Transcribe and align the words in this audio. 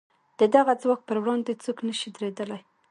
د 0.39 0.41
دغه 0.55 0.73
ځواک 0.81 0.99
پر 1.07 1.17
وړاندې 1.23 1.59
څوک 1.63 1.77
نه 1.87 1.93
شي 1.99 2.09
درېدلای. 2.15 2.61